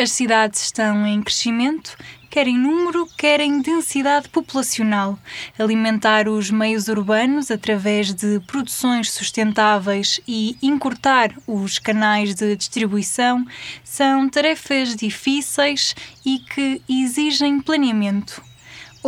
[0.00, 1.96] As cidades estão em crescimento,
[2.30, 5.18] quer em número, quer em densidade populacional.
[5.58, 13.44] Alimentar os meios urbanos através de produções sustentáveis e encurtar os canais de distribuição
[13.82, 18.47] são tarefas difíceis e que exigem planeamento.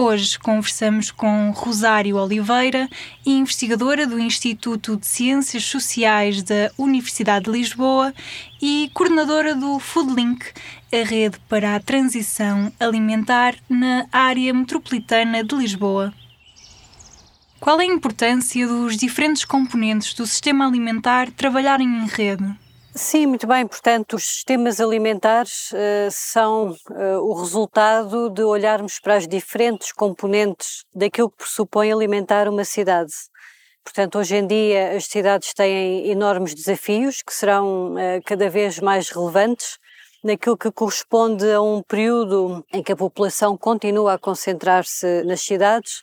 [0.02, 2.88] Hoje conversamos com Rosário Oliveira,
[3.26, 8.14] investigadora do Instituto de Ciências Sociais da Universidade de Lisboa
[8.62, 10.52] e coordenadora do Foodlink,
[10.90, 16.14] a rede para a transição alimentar na área metropolitana de Lisboa.
[17.60, 22.56] Qual é a importância dos diferentes componentes do sistema alimentar trabalharem em rede?
[22.94, 23.66] Sim, muito bem.
[23.66, 30.84] Portanto, os sistemas alimentares uh, são uh, o resultado de olharmos para as diferentes componentes
[30.92, 33.12] daquilo que pressupõe alimentar uma cidade.
[33.84, 39.08] Portanto, hoje em dia as cidades têm enormes desafios que serão uh, cada vez mais
[39.08, 39.78] relevantes
[40.22, 46.02] naquilo que corresponde a um período em que a população continua a concentrar-se nas cidades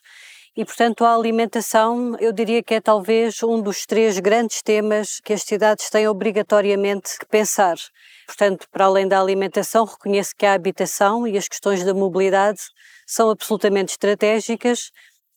[0.57, 5.31] e, portanto, a alimentação, eu diria que é talvez um dos três grandes temas que
[5.31, 7.75] as cidades têm obrigatoriamente que pensar.
[8.25, 12.59] Portanto, para além da alimentação, reconheço que a habitação e as questões da mobilidade
[13.05, 14.89] são absolutamente estratégicas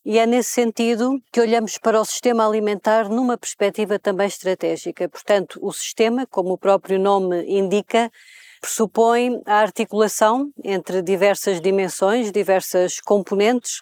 [0.03, 5.07] e é nesse sentido que olhamos para o sistema alimentar numa perspectiva também estratégica.
[5.07, 8.11] Portanto, o sistema, como o próprio nome indica,
[8.59, 13.81] pressupõe a articulação entre diversas dimensões, diversas componentes,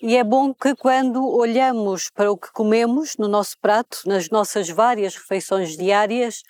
[0.00, 4.68] e é bom que quando olhamos para o que comemos no nosso prato, nas nossas
[4.68, 6.42] várias refeições diárias,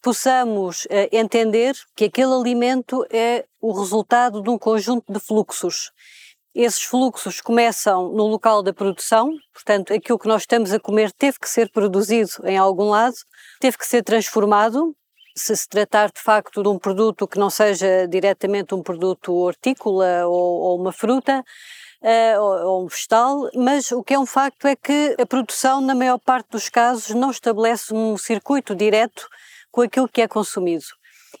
[0.00, 5.90] possamos eh, entender que aquele alimento é o resultado de um conjunto de fluxos.
[6.54, 11.38] Esses fluxos começam no local da produção, portanto, aquilo que nós estamos a comer teve
[11.40, 13.16] que ser produzido em algum lado,
[13.58, 14.94] teve que ser transformado.
[15.34, 20.26] Se se tratar de facto de um produto que não seja diretamente um produto hortícola
[20.26, 21.42] ou, ou uma fruta,
[22.02, 25.94] uh, ou, um vegetal, mas o que é um facto é que a produção, na
[25.94, 29.28] maior parte dos casos, não estabelece um circuito direto
[29.70, 30.84] com aquilo que é consumido.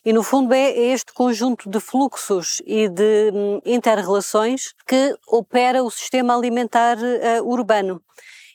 [0.04, 5.90] E no fundo é este conjunto de fluxos e de hum, interrelações que opera o
[5.90, 8.02] sistema alimentar uh, urbano.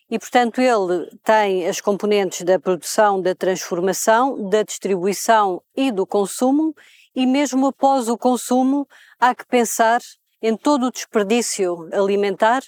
[0.10, 6.74] E, portanto, ele tem as componentes da produção, da transformação, da distribuição e do consumo,
[7.14, 8.88] e mesmo após o consumo,
[9.20, 10.00] há que pensar
[10.42, 12.62] em todo o desperdício alimentar,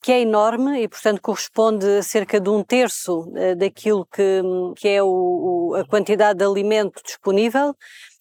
[0.00, 4.42] que é enorme e, portanto, corresponde a cerca de um terço eh, daquilo que,
[4.76, 7.74] que é o, a quantidade de alimento disponível.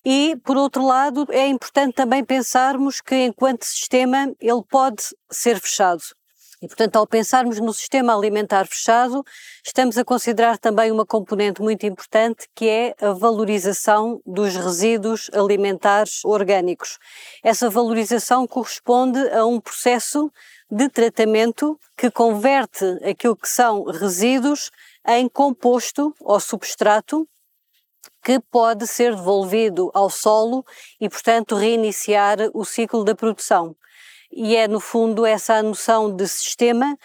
[0.04, 6.02] E, por outro lado, é importante também pensarmos que, enquanto sistema, ele pode ser fechado.
[6.60, 9.24] E, portanto, ao pensarmos no sistema alimentar fechado,
[9.64, 16.26] estamos a considerar também uma componente muito importante que é a valorização dos resíduos alimentares
[16.26, 16.98] orgânicos.
[17.44, 20.32] Essa valorização corresponde a um processo
[20.70, 24.72] de tratamento que converte aquilo que são resíduos
[25.08, 27.28] em composto ou substrato
[28.24, 30.66] que pode ser devolvido ao solo
[31.00, 33.76] e, portanto, reiniciar o ciclo da produção
[34.32, 36.98] e é no fundo essa noção de sistema.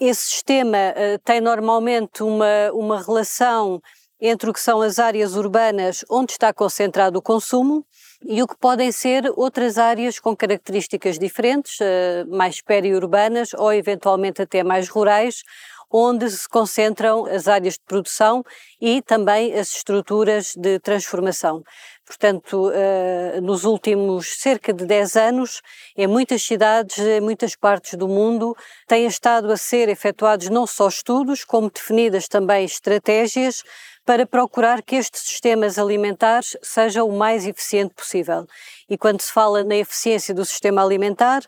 [0.00, 3.80] Esse sistema uh, tem normalmente uma, uma relação
[4.20, 7.84] entre o que são as áreas urbanas onde está concentrado o consumo
[8.22, 14.42] e o que podem ser outras áreas com características diferentes, uh, mais periurbanas ou eventualmente
[14.42, 15.42] até mais rurais,
[15.90, 18.44] onde se concentram as áreas de produção
[18.80, 21.62] e também as estruturas de transformação.
[22.06, 25.62] Portanto, uh, nos últimos cerca de 10 anos,
[25.96, 28.56] em muitas cidades, em muitas partes do mundo,
[28.88, 33.62] têm estado a ser efetuados não só estudos, como definidas também estratégias
[34.04, 38.44] para procurar que estes sistemas alimentares sejam o mais eficiente possível.
[38.88, 41.42] E quando se fala na eficiência do sistema alimentar,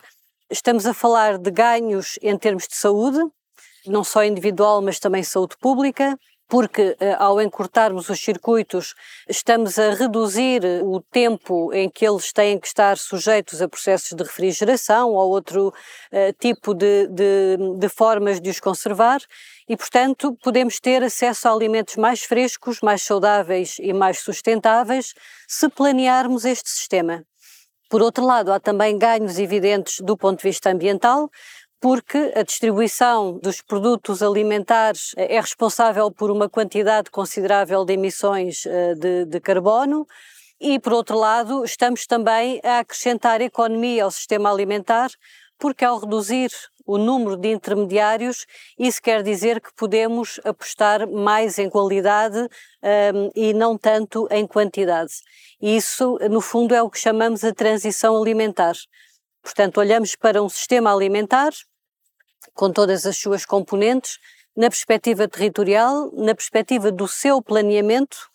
[0.49, 3.19] estamos a falar de ganhos em termos de saúde,
[3.87, 6.17] não só individual, mas também saúde pública,
[6.53, 8.95] porque eh, ao encurtarmos os circuitos
[9.27, 14.23] estamos a reduzir o tempo em que eles têm que estar sujeitos a processos de
[14.23, 19.23] refrigeração ou outro uh, tipo de, de, de, formas de os conservar
[19.67, 25.15] e, portanto, podemos ter acesso a alimentos mais frescos, mais saudáveis e mais sustentáveis
[25.49, 27.25] se planearmos este sistema.
[27.93, 31.31] Por outro lado, há também ganhos evidentes do ponto de vista ambiental,
[31.83, 38.65] porque a distribuição dos produtos alimentares eh, é responsável por uma quantidade considerável de emissões
[38.65, 40.07] eh, de, de carbono.
[40.61, 45.11] E, por outro lado, estamos também a acrescentar economia ao sistema alimentar,
[45.59, 46.53] porque ao reduzir
[46.87, 48.47] o número de intermediários,
[48.79, 55.13] isso quer dizer que podemos apostar mais em qualidade um, e não tanto em quantidade.
[55.61, 58.75] Isso, no fundo, é o que chamamos a transição alimentar.
[59.43, 61.51] Portanto, olhamos para um sistema alimentar
[62.55, 64.19] com todas as suas componentes,
[64.57, 68.33] na perspectiva territorial, na perspectiva do seu planeamento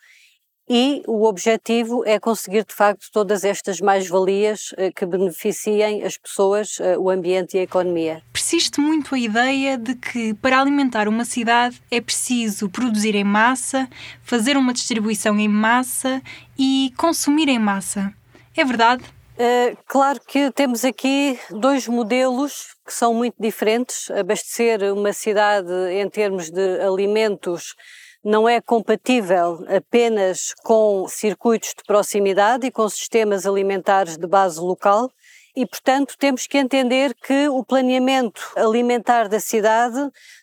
[0.70, 6.78] e o objetivo é conseguir de facto todas estas mais-valias eh, que beneficiem as pessoas,
[6.82, 8.22] eh, o ambiente e a economia.
[8.34, 13.88] Persiste muito a ideia de que para alimentar uma cidade é preciso produzir em massa,
[14.24, 16.22] fazer uma distribuição em massa
[16.60, 18.14] e consumir em massa.
[18.54, 19.06] É verdade?
[19.40, 24.10] Uh, claro que temos aqui dois modelos que são muito diferentes.
[24.10, 27.76] Abastecer uma cidade em termos de alimentos
[28.24, 35.08] não é compatível apenas com circuitos de proximidade e com sistemas alimentares de base local.
[35.56, 40.00] E, portanto, temos que entender que o planeamento alimentar da cidade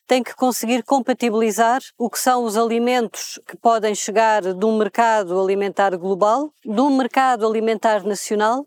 [0.07, 5.41] tem que conseguir compatibilizar o que são os alimentos que podem chegar de um mercado
[5.41, 8.65] alimentar global, de um mercado alimentar nacional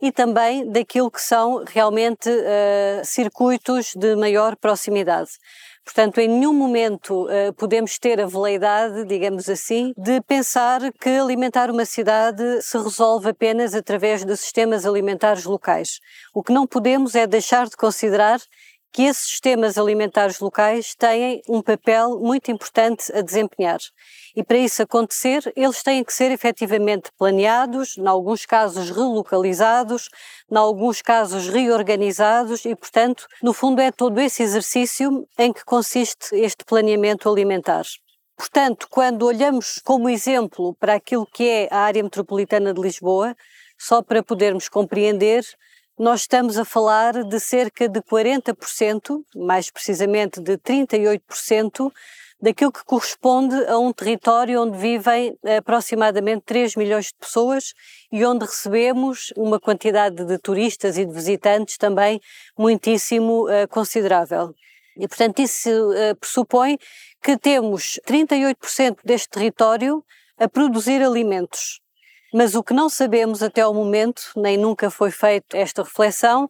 [0.00, 5.30] e também daquilo que são realmente uh, circuitos de maior proximidade.
[5.84, 11.70] Portanto, em nenhum momento uh, podemos ter a veleidade, digamos assim, de pensar que alimentar
[11.70, 16.00] uma cidade se resolve apenas através de sistemas alimentares locais.
[16.34, 18.40] O que não podemos é deixar de considerar
[18.94, 23.80] que esses sistemas alimentares locais têm um papel muito importante a desempenhar.
[24.36, 30.08] E para isso acontecer, eles têm que ser efetivamente planeados, em alguns casos relocalizados,
[30.48, 36.32] em alguns casos reorganizados e, portanto, no fundo é todo esse exercício em que consiste
[36.36, 37.84] este planeamento alimentar.
[38.36, 43.34] Portanto, quando olhamos como exemplo para aquilo que é a área metropolitana de Lisboa,
[43.76, 45.44] só para podermos compreender,
[45.98, 51.92] nós estamos a falar de cerca de 40%, mais precisamente de 38%,
[52.40, 57.72] daquilo que corresponde a um território onde vivem aproximadamente 3 milhões de pessoas
[58.12, 62.20] e onde recebemos uma quantidade de turistas e de visitantes também
[62.58, 64.52] muitíssimo uh, considerável.
[64.96, 66.76] E, portanto, isso uh, pressupõe
[67.22, 70.04] que temos 38% deste território
[70.36, 71.83] a produzir alimentos.
[72.36, 76.48] Mas o que não sabemos até ao momento, nem nunca foi feita esta reflexão,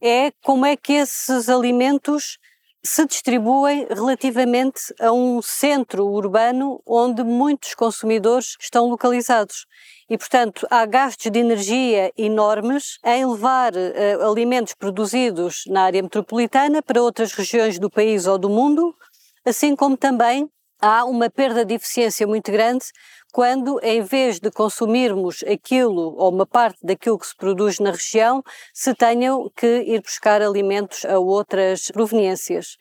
[0.00, 2.38] é como é que esses alimentos
[2.82, 9.66] se distribuem relativamente a um centro urbano onde muitos consumidores estão localizados.
[10.08, 16.82] E, portanto, há gastos de energia enormes em levar uh, alimentos produzidos na área metropolitana
[16.82, 18.96] para outras regiões do país ou do mundo,
[19.44, 20.48] assim como também
[20.80, 22.86] há uma perda de eficiência muito grande
[23.32, 28.42] quando, em vez de consumirmos aquilo ou uma parte daquilo que se produz na região,
[28.72, 32.76] se tenham que ir buscar alimentos a outras proveniências.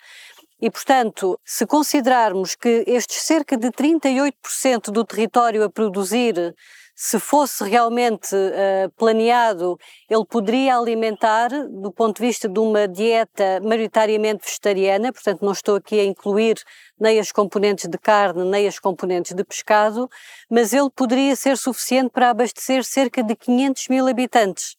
[0.60, 6.56] E, portanto, se considerarmos que estes cerca de 38% do território a produzir
[7.00, 9.78] se fosse realmente uh, planeado,
[10.10, 15.76] ele poderia alimentar, do ponto de vista de uma dieta maioritariamente vegetariana, portanto, não estou
[15.76, 16.56] aqui a incluir
[17.00, 20.10] nem as componentes de carne, nem as componentes de pescado,
[20.50, 24.76] mas ele poderia ser suficiente para abastecer cerca de 500 mil habitantes.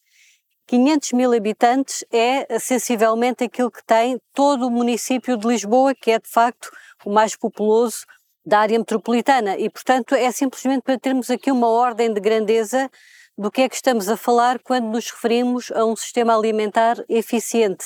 [0.66, 6.18] 500 mil habitantes é sensivelmente aquilo que tem todo o município de Lisboa, que é
[6.18, 6.68] de facto
[7.04, 8.04] o mais populoso
[8.48, 12.90] da área metropolitana e, portanto, é simplesmente para termos aqui uma ordem de grandeza
[13.37, 17.84] do que é que estamos a falar quando nos referimos a um sistema alimentar eficiente.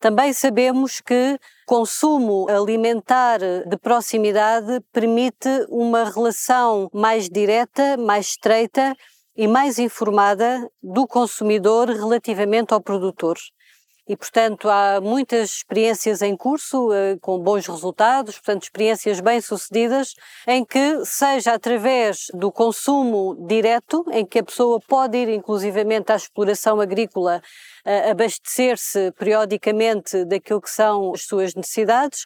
[0.00, 8.96] Também sabemos que consumo alimentar de proximidade permite uma relação mais direta, mais estreita
[9.36, 13.38] e mais informada do consumidor relativamente ao produtor
[14.08, 20.14] e, portanto, há muitas experiências em curso eh, com bons resultados, portanto, experiências bem-sucedidas,
[20.46, 26.16] em que, seja através do consumo direto, em que a pessoa pode ir inclusivamente à
[26.16, 27.40] exploração agrícola
[27.84, 32.24] eh, abastecer-se periodicamente daquilo que são as suas necessidades,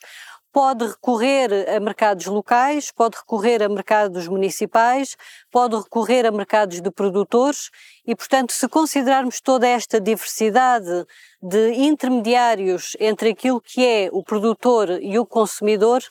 [0.57, 5.15] pode recorrer a mercados locais, pode recorrer a mercados municipais,
[5.53, 7.69] pode recorrer a mercados de produtores
[8.07, 11.05] e, portanto, se considerarmos toda esta diversidade
[11.43, 16.03] de intermediários entre aquilo que é o produtor e o consumidor,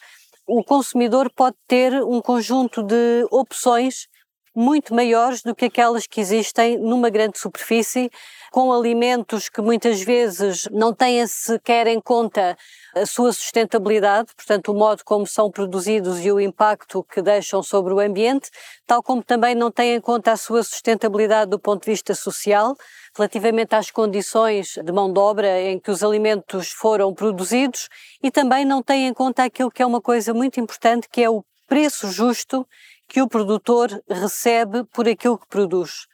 [0.46, 4.08] o consumidor pode ter um conjunto de opções
[4.56, 8.10] muito maiores do que aquelas que existem numa grande superfície,
[8.52, 12.58] com alimentos que muitas vezes não têm sequer em conta
[12.96, 17.94] a sua sustentabilidade, portanto, o modo como são produzidos e o impacto que deixam sobre
[17.94, 18.50] o ambiente,
[18.88, 22.76] tal como também não têm em conta a sua sustentabilidade do ponto de vista social,
[23.14, 27.90] relativamente às condições de mão de obra em que os alimentos foram produzidos
[28.24, 31.30] e também não têm em conta aquilo que é uma coisa muito importante, que é
[31.30, 32.66] o preço justo
[33.08, 36.08] que o produtor recebe por aquilo que produz.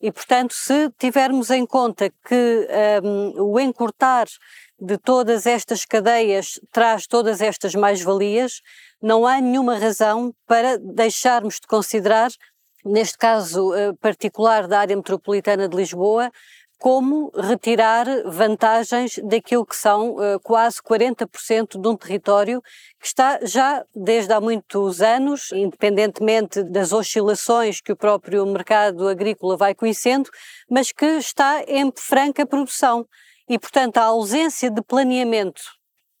[0.00, 2.68] E, portanto, se tivermos em conta que
[3.02, 4.26] um, o encurtar
[4.78, 8.60] de todas estas cadeias traz todas estas mais-valias,
[9.00, 12.30] não há nenhuma razão para deixarmos de considerar,
[12.84, 16.30] neste caso uh, particular da área metropolitana de Lisboa,
[16.78, 22.62] como retirar vantagens daquilo que são uh, quase 40% de um território
[23.00, 29.56] que está já desde há muitos anos, independentemente das oscilações que o próprio mercado agrícola
[29.56, 30.28] vai conhecendo,
[30.70, 33.06] mas que está em franca produção.
[33.48, 35.62] E, portanto, a ausência de planeamento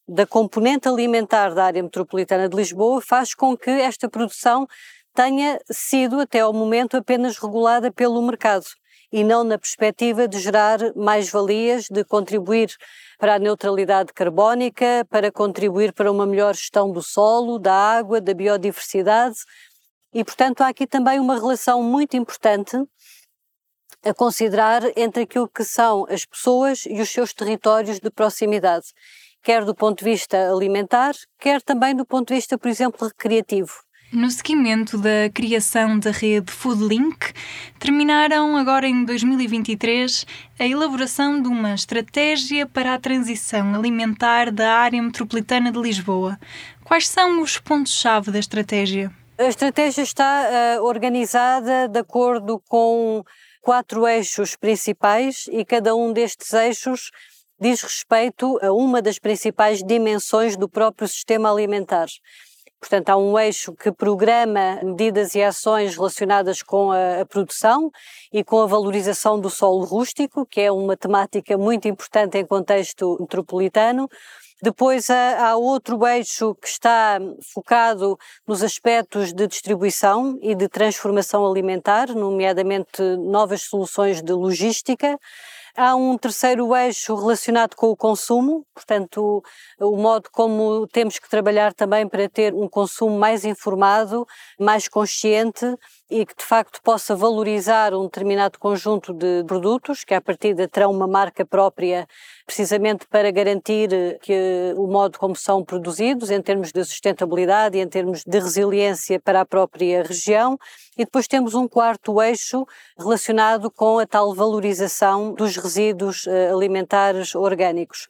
[0.08, 4.66] da componente alimentar da área metropolitana de Lisboa faz com que esta produção
[5.12, 8.66] tenha sido, até ao momento, apenas regulada pelo mercado
[9.12, 12.70] e não na perspectiva de gerar mais-valias, de contribuir
[13.18, 18.34] para a neutralidade carbónica, para contribuir para uma melhor gestão do solo, da água, da
[18.34, 19.36] biodiversidade.
[20.12, 22.76] E, portanto, há aqui também uma relação muito importante
[24.04, 28.86] a considerar entre aquilo que são as pessoas e os seus territórios de proximidade,
[29.42, 33.85] quer do ponto de vista alimentar, quer também do ponto de vista, por exemplo, recreativo.
[34.12, 37.32] No seguimento da criação da rede Foodlink,
[37.76, 40.24] terminaram agora em 2023
[40.60, 46.38] a elaboração de uma estratégia para a transição alimentar da área metropolitana de Lisboa.
[46.84, 49.10] Quais são os pontos-chave da estratégia?
[49.36, 53.24] A estratégia está uh, organizada de acordo com
[53.60, 57.10] quatro eixos principais e cada um destes eixos
[57.60, 62.06] diz respeito a uma das principais dimensões do próprio sistema alimentar.
[62.88, 67.90] Portanto, há um eixo que programa medidas e ações relacionadas com a, a, produção
[68.32, 73.16] e com a valorização do solo rústico, que é uma temática muito importante em contexto
[73.18, 74.08] metropolitano.
[74.62, 77.18] Depois há, há outro eixo que está
[77.52, 78.16] focado
[78.46, 85.18] nos aspectos de distribuição e de transformação alimentar, nomeadamente novas soluções de logística.
[85.78, 89.42] Há um terceiro eixo relacionado com o consumo, portanto,
[89.78, 94.26] o, o, modo como temos que trabalhar também para ter um consumo mais informado,
[94.58, 95.66] mais consciente
[96.10, 100.90] e que de facto possa valorizar um determinado conjunto de produtos que à partida terão
[100.90, 102.06] uma marca própria
[102.46, 103.90] precisamente para garantir
[104.22, 109.18] que o modo como são produzidos em termos de sustentabilidade e em termos de resiliência
[109.18, 110.56] para a própria região
[110.96, 112.64] e depois temos um quarto eixo
[112.96, 118.08] relacionado com a tal valorização dos resíduos eh, alimentares orgânicos.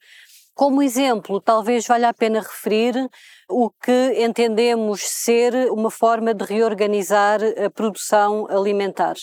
[0.57, 3.11] Como exemplo, talvez valha a pena referir
[3.47, 9.17] o que entendemos ser uma forma de reorganizar a produção alimentar.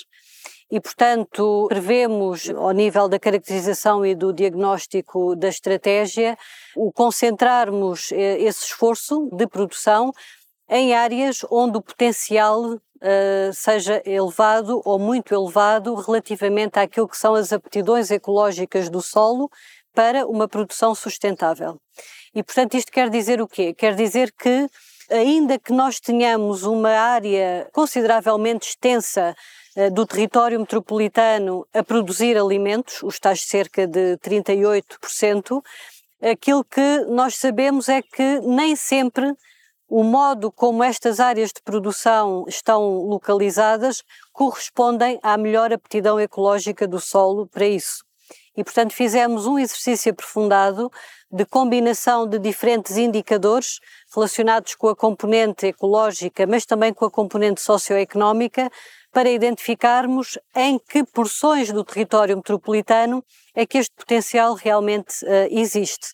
[0.70, 6.38] E, portanto, prevemos, ao nível da caracterização e do diagnóstico da estratégia,
[6.75, 10.12] o concentrarmos eh, esse esforço de produção
[10.70, 17.34] em áreas onde o potencial uh, seja elevado ou muito elevado relativamente àquilo que são
[17.34, 19.50] as aptidões ecológicas do solo
[19.94, 21.80] para uma produção sustentável.
[22.34, 23.74] E, portanto, isto quer dizer o quê?
[23.74, 24.68] Quer dizer que,
[25.10, 29.36] ainda que nós tenhamos uma área consideravelmente extensa
[29.76, 35.62] uh, do território metropolitano a produzir alimentos, os tais cerca de 38%,
[36.22, 39.36] aquilo que nós sabemos é que nem sempre
[39.90, 47.00] o modo como estas áreas de produção estão localizadas correspondem à melhor aptidão ecológica do
[47.00, 48.04] solo para isso.
[48.56, 50.92] E, portanto, fizemos um exercício aprofundado
[51.32, 53.80] de combinação de diferentes indicadores
[54.13, 58.70] relacionados com a componente ecológica, mas também com a componente socioeconómica,
[59.12, 63.24] para identificarmos em que porções do território metropolitano
[63.56, 66.13] é que este potencial realmente uh, existe.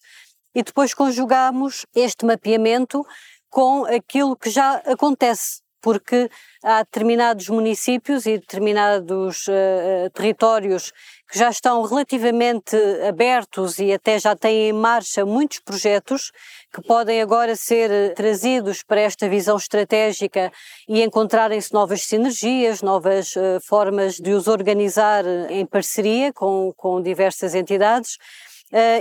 [0.53, 3.05] E depois conjugamos este mapeamento
[3.49, 6.29] com aquilo que já acontece, porque
[6.63, 10.91] há determinados municípios e determinados uh, territórios
[11.31, 12.75] que já estão relativamente
[13.07, 16.31] abertos e até já têm em marcha muitos projetos
[16.73, 20.51] que podem agora ser trazidos para esta visão estratégica
[20.87, 27.53] e encontrarem-se novas sinergias, novas uh, formas de os organizar em parceria com, com diversas
[27.53, 28.17] entidades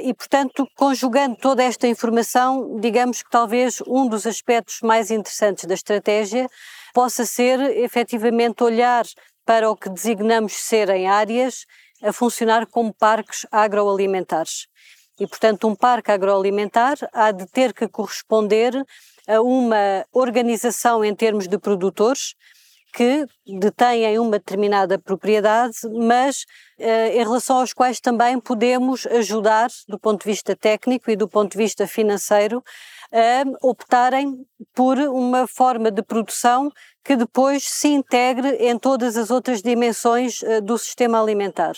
[0.03, 5.75] e, portanto, conjugando toda esta informação, digamos que talvez um dos aspectos mais interessantes da
[5.75, 6.49] estratégia
[6.95, 9.05] possa ser efetivamente olhar
[9.45, 11.65] para o que designamos serem áreas
[12.03, 14.67] a funcionar como parques agroalimentares.
[15.21, 18.73] E, portanto, um parque agroalimentar há de ter que corresponder
[19.27, 22.35] a uma organização em termos de produtores
[22.93, 26.45] que detêm uma determinada propriedade, mas
[26.79, 31.29] eh, em relação aos quais também podemos ajudar, do ponto de vista técnico e do
[31.29, 32.63] ponto de vista financeiro,
[33.13, 36.71] a optarem por uma forma de produção
[37.05, 41.75] que depois se integre em todas as outras dimensões eh, do sistema alimentar.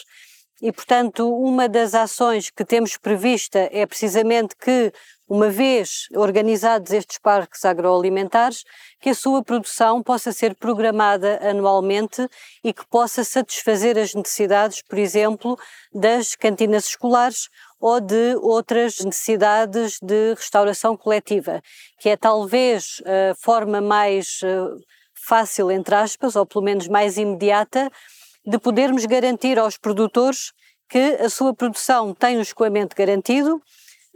[0.63, 4.93] E, portanto, uma das ações que temos prevista é precisamente que,
[5.31, 8.65] uma vez organizados estes parques agroalimentares,
[9.01, 12.29] que a sua produção possa ser programada anualmente
[12.65, 15.57] e que possa satisfazer as necessidades, por exemplo,
[15.95, 17.49] das cantinas escolares
[17.81, 21.63] ou de outras necessidades de restauração coletiva,
[22.01, 24.67] que é talvez a forma mais eh,
[25.15, 27.89] fácil, entre aspas, ou pelo menos mais imediata,
[28.45, 30.53] de podermos garantir aos produtores
[30.89, 33.63] que a sua produção tem um escoamento garantido,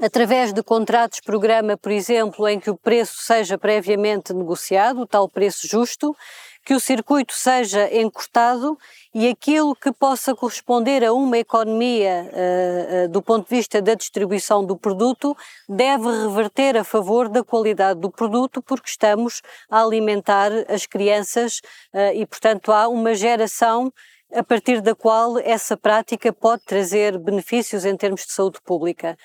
[0.00, 5.28] através de contratos programa, por exemplo, em que o preço seja previamente negociado, o tal
[5.28, 6.16] preço justo,
[6.64, 8.78] que o circuito seja encurtado
[9.14, 13.94] e aquilo que possa corresponder a uma economia uh, uh, do ponto de vista da
[13.94, 15.36] distribuição do produto
[15.68, 21.60] deve reverter a favor da qualidade do produto porque estamos a alimentar as crianças
[21.92, 23.92] uh, e, portanto, há uma geração
[24.34, 29.16] a partir da qual essa prática pode trazer benefícios em termos de saúde pública.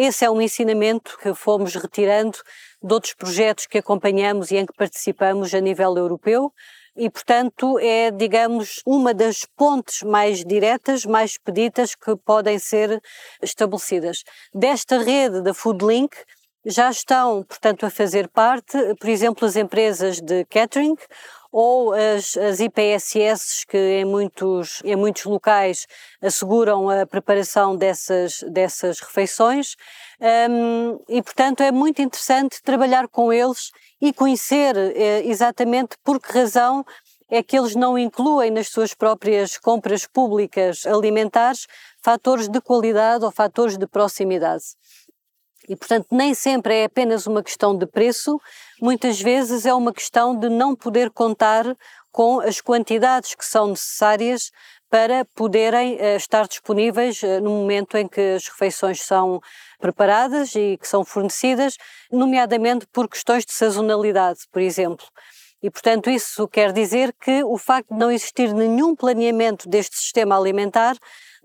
[0.00, 2.38] Esse é um ensinamento que fomos retirando
[2.80, 6.52] de outros projetos que acompanhamos e em que participamos a nível europeu
[6.96, 13.02] e, portanto, é, digamos, uma das pontes mais diretas, mais expeditas que podem ser
[13.42, 14.22] estabelecidas.
[14.54, 16.16] Desta rede da Foodlink
[16.64, 20.94] já estão, portanto, a fazer parte, por exemplo, as empresas de catering
[21.50, 25.86] ou as, as IPSS que em muitos, em muitos locais
[26.20, 29.74] asseguram a preparação dessas, dessas refeições
[30.50, 36.32] um, e portanto é muito interessante trabalhar com eles e conhecer eh, exatamente por que
[36.32, 36.84] razão
[37.30, 41.66] é que eles não incluem nas suas próprias compras públicas alimentares
[42.02, 44.64] fatores de qualidade ou fatores de proximidade.
[45.68, 48.40] E, portanto, nem sempre é apenas uma questão de preço,
[48.80, 51.64] muitas vezes é uma questão de não poder contar
[52.10, 54.50] com as quantidades que são necessárias
[54.90, 59.40] para poderem uh, estar disponíveis uh, no momento em que as refeições são
[59.78, 61.76] preparadas e que são fornecidas,
[62.10, 65.06] nomeadamente por questões de sazonalidade, por exemplo.
[65.62, 70.38] E, portanto, isso quer dizer que o facto de não existir nenhum planeamento deste sistema
[70.38, 70.96] alimentar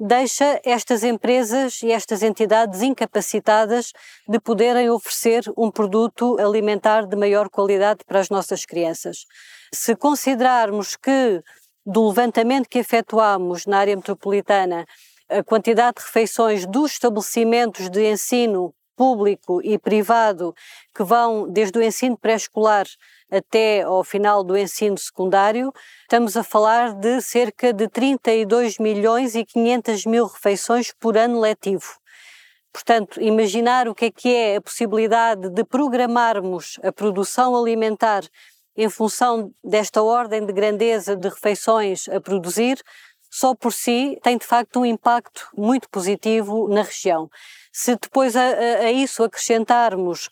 [0.06, 3.94] deixa estas empresas e estas entidades incapacitadas
[4.28, 9.26] de poderem oferecer um produto alimentar de maior qualidade para as nossas crianças.
[9.74, 11.42] Se considerarmos que
[11.86, 14.86] do levantamento que efetuamos na área metropolitana,
[15.30, 20.54] a quantidade de refeições dos estabelecimentos de ensino público e privado
[20.96, 22.86] que vão desde o ensino pré-escolar
[23.32, 29.44] até ao final do ensino secundário, estamos a falar de cerca de 32 milhões e
[29.44, 31.98] 500 mil refeições por ano letivo.
[32.72, 38.24] Portanto, imaginar o que é que é a possibilidade de programarmos a produção alimentar
[38.76, 42.82] em função desta ordem de grandeza de refeições a produzir,
[43.30, 47.30] só por si tem de facto um impacto muito positivo na região.
[47.76, 50.30] Se depois a, a, isso acrescentarmos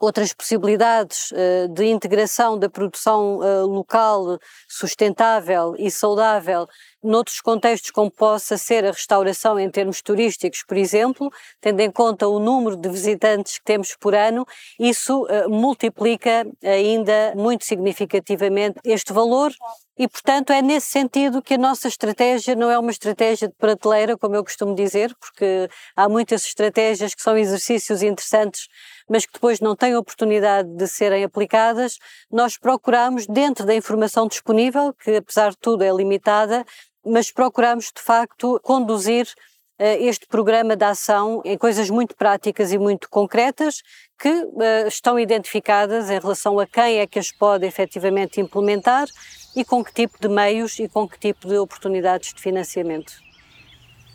[0.00, 6.66] outras possibilidades uh, de integração da produção uh, local sustentável e saudável
[7.02, 12.26] noutros contextos como possa ser a restauração em termos turísticos, por exemplo, tendo em conta
[12.26, 14.46] o número de visitantes que temos por ano,
[14.78, 19.52] isso uh, multiplica ainda muito significativamente este valor
[20.00, 24.16] e, portanto, é nesse sentido que a nossa estratégia não é uma estratégia de prateleira,
[24.16, 28.66] como eu costumo dizer, porque há muitas estratégias que são exercícios interessantes,
[29.10, 31.98] mas que depois não têm oportunidade de serem aplicadas.
[32.32, 36.64] Nós procuramos, dentro da informação disponível, que apesar de tudo é limitada,
[37.04, 42.78] mas procuramos de facto conduzir uh, este programa de ação em coisas muito práticas e
[42.78, 43.82] muito concretas
[44.18, 49.06] que uh, estão identificadas em relação a quem é que as pode efetivamente implementar
[49.54, 53.12] e com que tipo de meios e com que tipo de oportunidades de financiamento.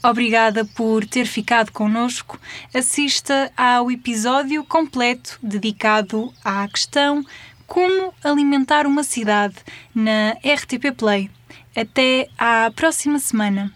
[0.03, 2.39] Obrigada por ter ficado connosco.
[2.73, 7.25] Assista ao episódio completo dedicado à questão
[7.65, 9.55] Como alimentar uma cidade
[9.95, 11.31] na RTP Play.
[11.75, 13.73] Até à próxima semana.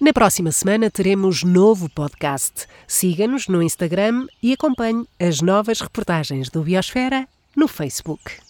[0.00, 2.66] Na próxima semana teremos novo podcast.
[2.88, 8.43] Siga-nos no Instagram e acompanhe as novas reportagens do Biosfera no Facebook.